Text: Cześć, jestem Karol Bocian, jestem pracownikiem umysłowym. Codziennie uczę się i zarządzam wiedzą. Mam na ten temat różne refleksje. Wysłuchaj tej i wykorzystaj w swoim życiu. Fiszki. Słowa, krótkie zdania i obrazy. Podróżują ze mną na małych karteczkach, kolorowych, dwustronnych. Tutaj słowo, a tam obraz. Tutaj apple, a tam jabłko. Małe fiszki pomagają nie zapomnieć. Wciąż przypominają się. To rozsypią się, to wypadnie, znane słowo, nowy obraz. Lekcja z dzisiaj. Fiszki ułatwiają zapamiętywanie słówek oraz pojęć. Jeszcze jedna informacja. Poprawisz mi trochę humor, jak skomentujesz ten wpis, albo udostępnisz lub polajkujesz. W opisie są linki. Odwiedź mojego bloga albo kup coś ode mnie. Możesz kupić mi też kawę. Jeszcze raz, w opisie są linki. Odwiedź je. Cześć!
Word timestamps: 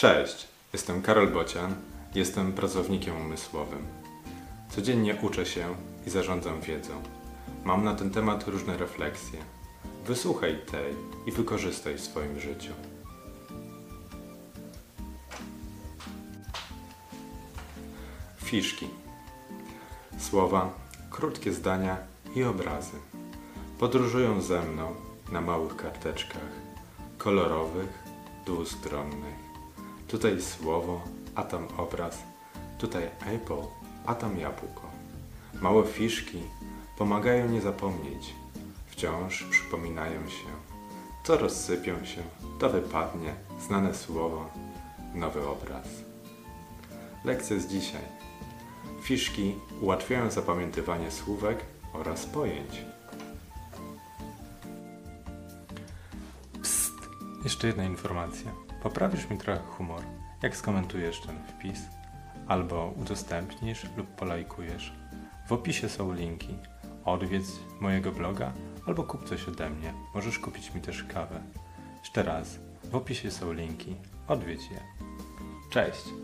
Cześć, 0.00 0.48
jestem 0.72 1.02
Karol 1.02 1.28
Bocian, 1.28 1.74
jestem 2.14 2.52
pracownikiem 2.52 3.16
umysłowym. 3.16 3.86
Codziennie 4.70 5.16
uczę 5.22 5.46
się 5.46 5.74
i 6.06 6.10
zarządzam 6.10 6.60
wiedzą. 6.60 7.02
Mam 7.64 7.84
na 7.84 7.94
ten 7.94 8.10
temat 8.10 8.48
różne 8.48 8.76
refleksje. 8.76 9.38
Wysłuchaj 10.06 10.58
tej 10.70 10.94
i 11.26 11.32
wykorzystaj 11.32 11.94
w 11.94 12.00
swoim 12.00 12.40
życiu. 12.40 12.72
Fiszki. 18.36 18.88
Słowa, 20.18 20.74
krótkie 21.10 21.52
zdania 21.52 21.96
i 22.34 22.44
obrazy. 22.44 22.96
Podróżują 23.78 24.40
ze 24.40 24.62
mną 24.62 24.94
na 25.32 25.40
małych 25.40 25.76
karteczkach, 25.76 26.52
kolorowych, 27.18 27.98
dwustronnych. 28.46 29.49
Tutaj 30.10 30.42
słowo, 30.42 31.00
a 31.34 31.42
tam 31.42 31.68
obraz. 31.76 32.18
Tutaj 32.78 33.10
apple, 33.26 33.62
a 34.06 34.14
tam 34.14 34.38
jabłko. 34.38 34.82
Małe 35.60 35.86
fiszki 35.86 36.38
pomagają 36.98 37.48
nie 37.48 37.60
zapomnieć. 37.60 38.34
Wciąż 38.86 39.42
przypominają 39.42 40.28
się. 40.28 40.48
To 41.24 41.36
rozsypią 41.36 42.04
się, 42.04 42.22
to 42.58 42.70
wypadnie, 42.70 43.34
znane 43.60 43.94
słowo, 43.94 44.50
nowy 45.14 45.48
obraz. 45.48 45.86
Lekcja 47.24 47.58
z 47.58 47.66
dzisiaj. 47.66 48.04
Fiszki 49.02 49.54
ułatwiają 49.80 50.30
zapamiętywanie 50.30 51.10
słówek 51.10 51.58
oraz 51.92 52.26
pojęć. 52.26 52.84
Jeszcze 57.44 57.66
jedna 57.66 57.84
informacja. 57.84 58.50
Poprawisz 58.82 59.30
mi 59.30 59.38
trochę 59.38 59.60
humor, 59.60 60.02
jak 60.42 60.56
skomentujesz 60.56 61.20
ten 61.20 61.36
wpis, 61.48 61.80
albo 62.48 62.94
udostępnisz 62.96 63.86
lub 63.96 64.06
polajkujesz. 64.06 64.92
W 65.46 65.52
opisie 65.52 65.88
są 65.88 66.12
linki. 66.12 66.54
Odwiedź 67.04 67.44
mojego 67.80 68.12
bloga 68.12 68.52
albo 68.86 69.02
kup 69.04 69.24
coś 69.24 69.48
ode 69.48 69.70
mnie. 69.70 69.94
Możesz 70.14 70.38
kupić 70.38 70.74
mi 70.74 70.80
też 70.80 71.04
kawę. 71.04 71.40
Jeszcze 71.98 72.22
raz, 72.22 72.58
w 72.84 72.96
opisie 72.96 73.30
są 73.30 73.52
linki. 73.52 73.96
Odwiedź 74.28 74.70
je. 74.70 74.80
Cześć! 75.70 76.19